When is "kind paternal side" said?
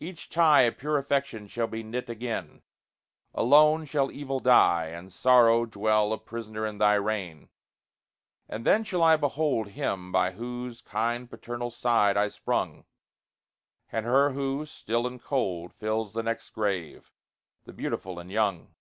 10.82-12.18